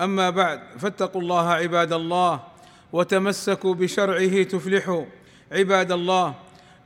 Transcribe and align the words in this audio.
أما 0.00 0.30
بعد 0.30 0.60
فاتقوا 0.78 1.20
الله 1.20 1.48
عباد 1.50 1.92
الله 1.92 2.40
وتمسكوا 2.92 3.74
بشرعه 3.74 4.42
تفلحوا. 4.42 5.04
عباد 5.52 5.92
الله 5.92 6.34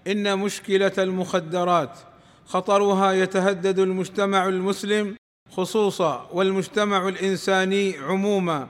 إن 0.07 0.39
مشكلة 0.39 0.93
المخدرات 0.99 1.99
خطرها 2.47 3.13
يتهدد 3.13 3.79
المجتمع 3.79 4.49
المسلم 4.49 5.17
خصوصا 5.51 6.29
والمجتمع 6.33 7.09
الإنساني 7.09 7.99
عموما. 7.99 8.69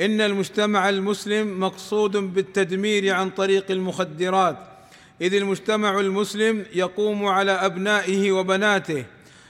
إن 0.00 0.20
المجتمع 0.20 0.88
المسلم 0.88 1.60
مقصود 1.60 2.16
بالتدمير 2.16 3.14
عن 3.14 3.30
طريق 3.30 3.70
المخدرات 3.70 4.56
إذ 5.20 5.34
المجتمع 5.34 6.00
المسلم 6.00 6.66
يقوم 6.74 7.26
على 7.26 7.52
أبنائه 7.52 8.32
وبناته 8.32 9.04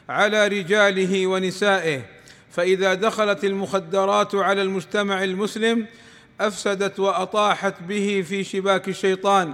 على 0.08 0.48
رجاله 0.48 1.26
ونسائه. 1.26 2.21
فإذا 2.52 2.94
دخلت 2.94 3.44
المخدرات 3.44 4.34
على 4.34 4.62
المجتمع 4.62 5.24
المسلم 5.24 5.86
أفسدت 6.40 7.00
وأطاحت 7.00 7.74
به 7.88 8.24
في 8.28 8.44
شباك 8.44 8.88
الشيطان 8.88 9.52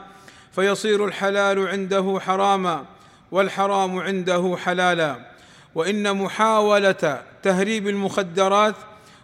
فيصير 0.52 1.04
الحلال 1.04 1.68
عنده 1.68 2.18
حراما 2.20 2.84
والحرام 3.30 3.98
عنده 3.98 4.56
حلالا. 4.64 5.28
وإن 5.74 6.16
محاولة 6.16 7.22
تهريب 7.42 7.88
المخدرات 7.88 8.74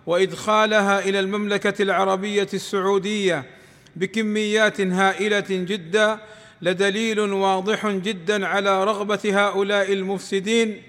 وإدخالها 0.07 0.99
إلى 0.99 1.21
المملكة 1.21 1.83
العربية 1.83 2.49
السعودية 2.55 3.45
بكميات 3.97 4.81
هائلة 4.81 5.45
جدا 5.51 6.19
لدليل 6.63 7.21
واضح 7.21 7.87
جدا 7.87 8.47
على 8.47 8.85
رغبة 8.85 9.21
هؤلاء 9.25 9.93
المفسدين 9.93 10.83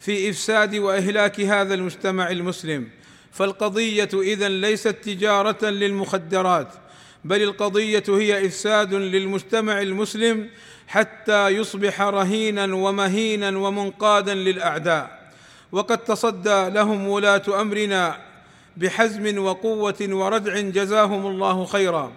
في 0.00 0.30
إفساد 0.30 0.74
وإهلاك 0.74 1.40
هذا 1.40 1.74
المجتمع 1.74 2.30
المسلم. 2.30 2.88
فالقضية 3.32 4.08
إذن 4.14 4.60
ليست 4.60 4.88
تجارة 4.88 5.66
للمخدرات 5.66 6.68
بل 7.24 7.42
القضية 7.42 8.04
هي 8.08 8.46
إفساد 8.46 8.94
للمجتمع 8.94 9.80
المسلم 9.80 10.50
حتى 10.86 11.48
يصبح 11.48 12.02
رهينا 12.02 12.74
ومهينا 12.74 13.58
ومنقادا 13.58 14.34
للأعداء. 14.34 15.32
وقد 15.72 15.98
تصدى 15.98 16.70
لهم 16.70 17.08
ولاة 17.08 17.60
أمرنا 17.60 18.18
بحزم 18.76 19.38
وقوة 19.38 19.96
وردع 20.00 20.60
جزاهم 20.60 21.26
الله 21.26 21.64
خيرا. 21.64 22.12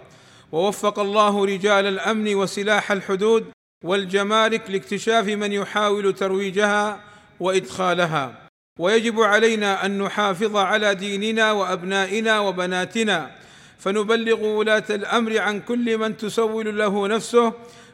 ووفق 0.52 0.98
الله 0.98 1.44
رجال 1.46 1.86
الأمن 1.86 2.34
وسلاح 2.34 2.92
الحدود 2.92 3.46
والجمارك 3.84 4.70
لاكتشاف 4.70 5.26
من 5.26 5.52
يحاول 5.52 6.14
ترويجها 6.14 7.00
وإدخالها. 7.40 8.34
ويجب 8.78 9.20
علينا 9.20 9.86
أن 9.86 9.98
نحافظ 9.98 10.56
على 10.56 10.94
ديننا 10.94 11.52
وأبنائنا 11.52 12.40
وبناتنا. 12.40 13.30
فنبلغ 13.78 14.44
ولاة 14.44 14.84
الأمر 14.90 15.38
عن 15.38 15.60
كل 15.60 15.98
من 15.98 16.16
تسول 16.16 16.78
له 16.78 17.08
نفسه 17.08 17.52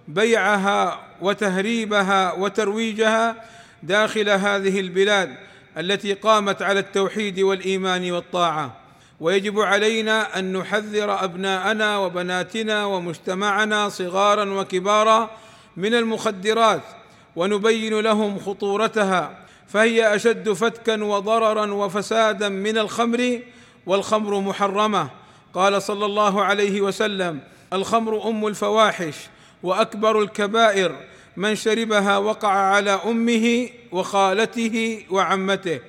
بيعها 0.08 1.00
وتهريبها 1.20 2.32
وترويجها 2.32 3.44
داخل 3.82 4.28
هذه 4.28 4.80
البلاد 4.80 5.36
التي 5.78 6.12
قامت 6.12 6.62
على 6.62 6.80
التوحيد 6.80 7.40
والإيمان 7.40 8.10
والطاعة. 8.10 8.76
ويجب 9.20 9.60
علينا 9.60 10.38
أن 10.38 10.52
نحذر 10.52 11.24
أبناءنا 11.24 11.98
وبناتنا 11.98 12.84
ومجتمعنا 12.84 13.88
صغارا 13.88 14.44
وكبارا 14.44 15.30
من 15.76 15.94
المخدرات 15.94 16.82
ونبين 17.36 18.00
لهم 18.00 18.38
خطورتها 18.38 19.38
فهي 19.68 20.14
أشد 20.14 20.52
فتكا 20.52 21.04
وضررا 21.04 21.72
وفسادا 21.72 22.48
من 22.48 22.78
الخمر 22.78 23.40
والخمر 23.86 24.40
محرمة. 24.40 25.10
قال 25.54 25.82
صلى 25.82 26.06
الله 26.06 26.44
عليه 26.44 26.80
وسلم 26.80 27.40
الخمر 27.72 28.28
أم 28.28 28.46
الفواحش 28.46 29.14
وأكبر 29.62 30.22
الكبائر 30.22 30.96
من 31.36 31.54
شربها 31.54 32.18
وقع 32.18 32.48
على 32.48 32.90
أمه 32.90 33.68
وخالته 33.92 35.04
وعمته. 35.10 35.80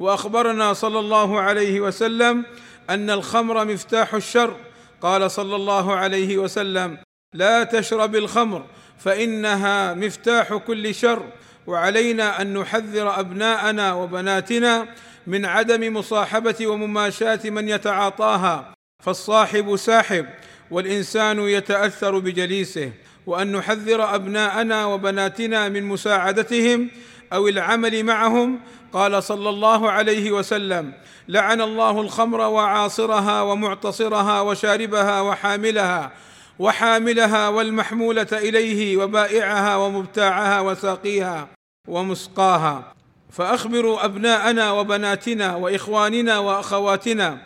وأخبرنا 0.00 0.72
صلى 0.72 0.98
الله 0.98 1.40
عليه 1.40 1.80
وسلم 1.80 2.44
أن 2.90 3.10
الخمر 3.10 3.64
مفتاح 3.64 4.14
الشر. 4.14 4.56
قال 5.00 5.30
صلى 5.30 5.56
الله 5.56 5.94
عليه 5.94 6.38
وسلم 6.38 6.98
لا 7.32 7.64
تشرب 7.64 8.16
الخمر 8.16 8.64
فإنها 8.98 9.94
مفتاح 9.94 10.54
كل 10.54 10.94
شر 10.94 11.26
وعلينا 11.66 12.42
أن 12.42 12.58
نحذر 12.58 13.20
أبناءنا 13.20 13.94
وبناتنا 13.94 14.88
من 15.26 15.44
عدم 15.46 15.96
مصاحبة 15.96 16.66
ومماشاة 16.66 17.40
من 17.44 17.68
يتعاطاها 17.68 18.74
فالصاحب 19.04 19.76
ساحب 19.76 20.26
والإنسان 20.70 21.38
يتأثر 21.40 22.18
بجليسه 22.18 22.92
وأن 23.26 23.52
نحذر 23.52 24.14
أبناءنا 24.14 24.86
وبناتنا 24.86 25.68
من 25.68 25.84
مساعدتهم 25.84 26.90
أو 27.32 27.48
العمل 27.48 28.04
معهم 28.04 28.60
قال 28.92 29.22
صلى 29.22 29.48
الله 29.50 29.90
عليه 29.90 30.32
وسلم 30.32 30.92
لعن 31.28 31.60
الله 31.60 32.00
الخمر 32.00 32.40
وعاصرها 32.40 33.42
ومعتصرها 33.42 34.40
وشاربها 34.40 35.20
وحاملها 35.20 36.12
وحاملها 36.58 37.48
والمحمولة 37.48 38.26
إليه 38.32 38.96
وبائعها 38.96 39.76
ومبتاعها 39.76 40.60
وساقيها 40.60 41.48
ومسقاها. 41.88 42.92
فأخبروا 43.30 44.04
أبناءنا 44.04 44.70
وبناتنا 44.70 45.56
وإخواننا 45.56 46.38
وأخواتنا 46.38 47.38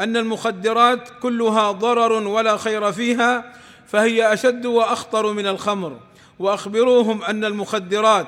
أن 0.00 0.16
المخدرات 0.16 1.08
كلها 1.22 1.72
ضرر 1.72 2.12
ولا 2.12 2.56
خير 2.56 2.92
فيها 2.92 3.52
فهي 3.86 4.32
أشد 4.32 4.66
وأخطر 4.66 5.32
من 5.32 5.46
الخمر. 5.46 5.98
وأخبروهم 6.38 7.22
أن 7.22 7.44
المخدرات 7.44 8.26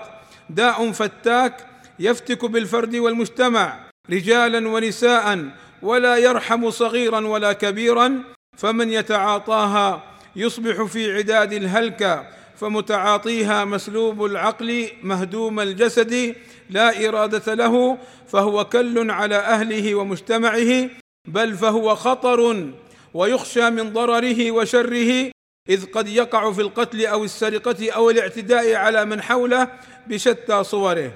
داء 0.51 0.93
فتاك 0.93 1.67
يفتك 1.99 2.45
بالفرد 2.45 2.97
والمجتمع 2.97 3.79
رجالا 4.11 4.69
ونساء 4.69 5.49
ولا 5.83 6.17
يرحم 6.17 6.71
صغيرا 6.71 7.27
ولا 7.27 7.53
كبيرا 7.53 8.23
فمن 8.57 8.91
يتعاطاها 8.91 10.03
يصبح 10.37 10.83
في 10.83 11.17
عداد 11.17 11.53
الهلكة 11.53 12.27
فمتعاطيها 12.57 13.65
مسلوب 13.65 14.25
العقل 14.25 14.89
مهدوم 15.03 15.61
الجسد 15.61 16.35
لا 16.71 17.09
إرادة 17.09 17.55
له 17.55 17.99
فهو 18.29 18.65
كل 18.65 19.11
على 19.11 19.37
أهله 19.37 19.95
ومجتمعه 19.95 20.91
بل 21.29 21.55
فهو 21.57 21.95
خطر 21.95 22.71
ويخشى 23.15 23.71
من 23.71 23.93
ضرره 23.93 24.51
وشره 24.51 25.31
إذ 25.69 25.87
قد 25.87 26.09
يقع 26.09 26.53
في 26.53 26.61
القتل 26.61 27.07
أو 27.07 27.25
السرقة 27.25 27.91
أو 27.91 28.11
الاعتداء 28.11 28.75
على 28.75 29.05
من 29.05 29.23
حوله 29.23 29.69
بشتى 30.07 30.65
صوره. 30.65 31.13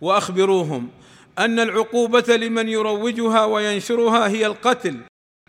وأخبروهم 0.00 0.88
أن 1.38 1.60
العقوبة 1.60 2.36
لمن 2.36 2.68
يروجها 2.68 3.44
وينشرها 3.44 4.28
هي 4.28 4.46
القتل 4.46 4.96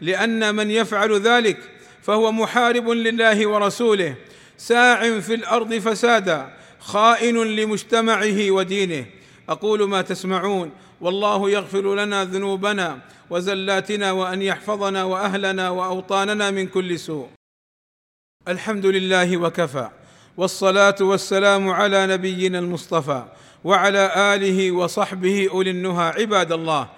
لأن 0.01 0.55
من 0.55 0.71
يفعل 0.71 1.19
ذلك 1.21 1.76
فهو 2.07 2.31
محارب 2.31 2.89
لله 2.89 3.47
ورسوله 3.47 4.15
ساع 4.57 5.19
في 5.19 5.33
الأرض 5.33 5.73
فسادا 5.73 6.53
خائن 6.79 7.37
لمجتمعه 7.43 8.51
ودينه. 8.51 9.05
أقول 9.49 9.89
ما 9.89 10.01
تسمعون 10.01 10.71
والله 11.01 11.49
يغفر 11.49 11.95
لنا 11.95 12.25
ذنوبنا 12.25 12.99
وزلاتنا 13.29 14.11
وأن 14.11 14.41
يحفظنا 14.41 15.03
وأهلنا 15.03 15.69
وأوطاننا 15.69 16.51
من 16.51 16.67
كل 16.67 16.99
سوء. 16.99 17.27
الحمد 18.47 18.85
لله 18.85 19.37
وكفى 19.37 19.89
والصلاة 20.37 20.95
والسلام 21.01 21.69
على 21.69 22.07
نبينا 22.07 22.59
المصطفى 22.59 23.23
وعلى 23.63 24.11
آله 24.35 24.71
وصحبه 24.71 25.49
أولي 25.51 25.69
النهى 25.69 26.05
عباد 26.09 26.51
الله. 26.51 26.89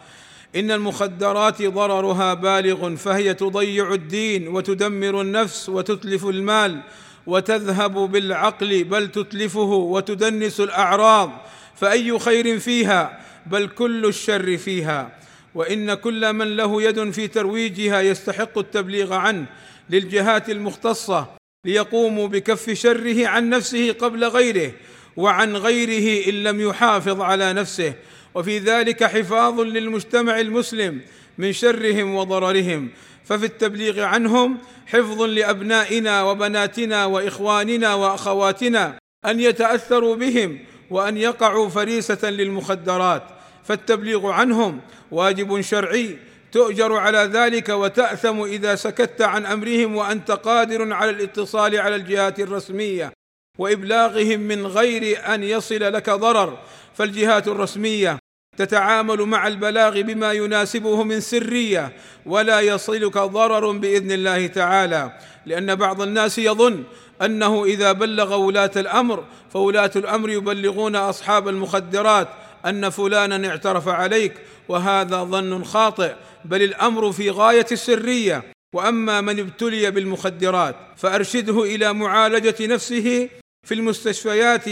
إن 0.56 0.72
المخدرات 0.72 1.62
ضررها 1.62 2.34
بالغ 2.34 2.96
فهي 2.96 3.34
تضيع 3.34 3.94
الدين 3.94 4.48
وتدمر 4.48 5.22
النفس 5.22 5.70
وتتلف 5.70 6.26
المال 6.26 6.80
وتذهب 7.28 7.94
بالعقل 7.94 8.84
بل 8.84 9.08
تتلفه 9.08 9.70
وتدنس 9.70 10.60
الأعراض. 10.60 11.32
فأي 11.76 12.20
خير 12.20 12.60
فيها؟ 12.60 13.20
بل 13.46 13.68
كل 13.68 14.06
الشر 14.06 14.58
فيها. 14.58 15.20
وإن 15.56 15.94
كل 15.94 16.34
من 16.34 16.56
له 16.56 16.82
يد 16.82 17.12
في 17.12 17.28
ترويجها 17.28 18.02
يستحق 18.02 18.58
التبليغ 18.58 19.14
عنه 19.14 19.46
للجهات 19.90 20.50
المختصة 20.50 21.28
ليقوموا 21.66 22.28
بكف 22.28 22.70
شره 22.70 23.28
عن 23.28 23.50
نفسه 23.50 23.92
قبل 23.92 24.26
غيره 24.26 24.72
وعن 25.18 25.56
غيره 25.56 26.30
إن 26.30 26.44
لم 26.44 26.62
يحافظ 26.62 27.22
على 27.22 27.54
نفسه. 27.54 27.94
وفي 28.36 28.60
ذلك 28.60 29.04
حفاظ 29.04 29.60
للمجتمع 29.60 30.40
المسلم 30.40 31.02
من 31.38 31.54
شرهم 31.54 32.16
وضررهم. 32.16 32.90
ففي 33.26 33.46
التبليغ 33.46 34.02
عنهم 34.02 34.58
حفظ 34.88 35.22
لأبنائنا 35.22 36.24
وبناتنا 36.24 37.06
وإخواننا 37.06 37.94
وأخواتنا 37.94 39.00
أن 39.26 39.40
يتأثروا 39.40 40.16
بهم 40.16 40.60
وأن 40.90 41.18
يقعوا 41.18 41.70
فريسة 41.70 42.30
للمخدرات. 42.30 43.24
فالتبليغ 43.64 44.28
عنهم 44.28 44.80
واجب 45.12 45.62
شرعي 45.62 46.18
تؤجر 46.52 46.94
على 46.94 47.18
ذلك 47.18 47.70
وتأثم 47.70 48.42
إذا 48.42 48.76
سكت 48.76 49.22
عن 49.22 49.46
أمرهم 49.46 49.96
وأنت 49.96 50.32
قادر 50.32 50.94
على 50.94 51.12
الاتصال 51.12 51.78
على 51.78 51.96
الجهات 51.96 52.40
الرسمية. 52.40 53.19
وإبلاغهم 53.60 54.40
من 54.40 54.68
غير 54.68 55.34
أن 55.34 55.44
يصل 55.44 55.80
لك 55.80 56.10
ضرر. 56.10 56.58
فالجهات 56.94 57.48
الرسمية 57.48 58.20
تتعامل 58.58 59.22
مع 59.22 59.48
البلاغ 59.48 60.02
بما 60.02 60.32
يناسبه 60.32 61.04
من 61.04 61.20
سرية 61.20 61.94
ولا 62.26 62.60
يصلك 62.60 63.18
ضرر 63.18 63.72
بإذن 63.72 64.12
الله 64.12 64.48
تعالى. 64.48 65.12
لأن 65.46 65.76
بعض 65.76 66.02
الناس 66.02 66.40
يظن 66.40 66.84
أنه 67.22 67.66
إذا 67.66 67.92
بلغ 67.92 68.36
ولاة 68.36 68.72
الأمر 68.76 69.24
فولاة 69.54 69.92
الأمر 69.96 70.30
يبلغون 70.30 70.96
أصحاب 70.96 71.48
المخدرات 71.48 72.28
أن 72.66 72.90
فلانا 72.90 73.50
اعترف 73.50 73.88
عليك 73.88 74.34
وهذا 74.70 75.24
ظن 75.24 75.64
خاطئ. 75.64 76.14
بل 76.46 76.62
الأمر 76.64 77.12
في 77.12 77.30
غاية 77.30 77.66
السرية. 77.72 78.44
وأما 78.76 79.22
من 79.22 79.40
ابتلي 79.40 79.92
بالمخدرات 79.92 80.76
فأرشده 80.98 81.64
إلى 81.64 81.94
معالجة 81.94 82.56
نفسه 82.62 83.30
في 83.64 83.74
المستشفيات 83.74 84.66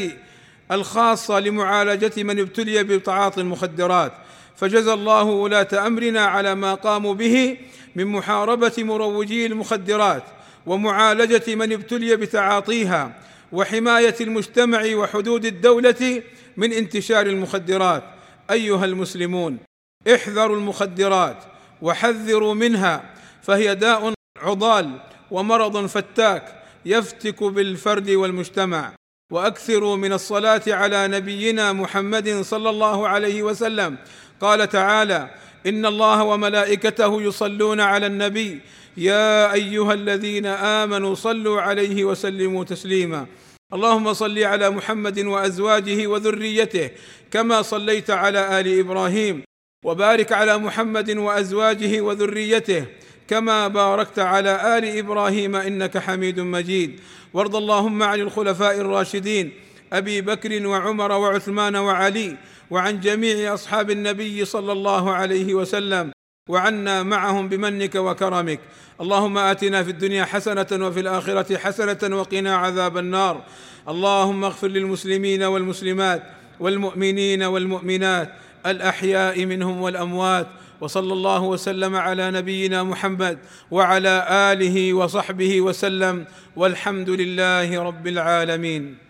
الخاصة 0.71 1.39
لمعالجة 1.39 2.23
من 2.23 2.39
ابتلي 2.39 2.83
بتعاطي 2.83 3.41
المخدرات. 3.41 4.13
فجزى 4.55 4.93
الله 4.93 5.23
ولاة 5.23 5.87
أمرنا 5.87 6.21
على 6.21 6.55
ما 6.55 6.73
قاموا 6.73 7.13
به 7.13 7.57
من 7.95 8.05
محاربة 8.05 8.73
مروجي 8.77 9.45
المخدرات 9.45 10.23
ومعالجة 10.65 11.55
من 11.55 11.73
ابتلي 11.73 12.15
بتعاطيها 12.15 13.13
وحماية 13.51 14.15
المجتمع 14.21 14.95
وحدود 14.95 15.45
الدولة 15.45 16.23
من 16.57 16.73
انتشار 16.73 17.25
المخدرات. 17.25 18.03
أيها 18.51 18.85
المسلمون 18.85 19.57
احذروا 20.13 20.57
المخدرات 20.57 21.37
وحذروا 21.81 22.53
منها 22.53 23.13
فهي 23.43 23.75
داء 23.75 24.13
عضال 24.41 24.99
ومرض 25.31 25.85
فتاك 25.85 26.56
يفتك 26.87 27.43
بالفرد 27.43 28.09
والمجتمع 28.09 28.93
واكثروا 29.31 29.95
من 29.95 30.13
الصلاة 30.13 30.61
على 30.67 31.07
نبينا 31.07 31.73
محمد 31.73 32.41
صلى 32.41 32.69
الله 32.69 33.07
عليه 33.07 33.43
وسلم. 33.43 33.97
قال 34.41 34.69
تعالى 34.69 35.29
إن 35.67 35.85
الله 35.85 36.23
وملائكته 36.23 37.21
يصلون 37.21 37.79
على 37.79 38.05
النبي. 38.05 38.61
يا 38.97 39.53
أيها 39.53 39.93
الذين 39.93 40.45
آمنوا 40.45 41.15
صلوا 41.15 41.61
عليه 41.61 42.03
وسلموا 42.03 42.63
تسليما. 42.63 43.25
اللهم 43.73 44.13
صل 44.13 44.39
على 44.39 44.69
محمد 44.69 45.19
وأزواجه 45.19 46.07
وذريته 46.07 46.89
كما 47.31 47.61
صليت 47.61 48.09
على 48.09 48.59
آل 48.59 48.79
إبراهيم. 48.79 49.43
وبارك 49.85 50.31
على 50.31 50.57
محمد 50.57 51.17
وأزواجه 51.17 52.01
وذريته. 52.01 52.85
كما 53.27 53.67
باركت 53.67 54.19
على 54.19 54.77
آل 54.77 54.97
إبراهيم 54.97 55.55
إنك 55.55 55.97
حميد 55.97 56.39
مجيد. 56.39 56.99
وارض 57.33 57.55
اللهم 57.55 58.03
عن 58.03 58.19
الخلفاء 58.19 58.81
الراشدين 58.81 59.51
أبي 59.93 60.21
بكر 60.21 60.67
وعمر 60.67 61.11
وعثمان 61.11 61.75
وعلي 61.75 62.37
وعن 62.71 62.99
جميع 62.99 63.53
أصحاب 63.53 63.91
النبي 63.91 64.45
صلى 64.45 64.71
الله 64.71 65.11
عليه 65.11 65.53
وسلم 65.53 66.11
وعنا 66.49 67.03
معهم 67.03 67.49
بمنك 67.49 67.95
وكرمك. 67.95 68.59
اللهم 69.01 69.37
آتنا 69.37 69.83
في 69.83 69.91
الدنيا 69.91 70.25
حسنة 70.25 70.87
وفي 70.87 70.99
الآخرة 70.99 71.57
حسنة 71.57 72.17
وقنا 72.17 72.55
عذاب 72.55 72.97
النار. 72.97 73.43
اللهم 73.87 74.43
اغفر 74.43 74.67
للمسلمين 74.67 75.43
والمسلمات 75.43 76.23
والمؤمنين 76.59 77.43
والمؤمنات 77.43 78.33
الأحياء 78.65 79.45
منهم 79.45 79.81
والأموات 79.81 80.47
وصلى 80.81 81.13
الله 81.13 81.41
وسلم 81.43 81.95
على 81.95 82.31
نبينا 82.31 82.83
محمد 82.83 83.37
وعلى 83.71 84.27
آله 84.53 84.93
وصحبه 84.93 85.61
وسلم 85.61 86.25
والحمد 86.55 87.09
لله 87.09 87.81
رب 87.83 88.07
العالمين 88.07 89.06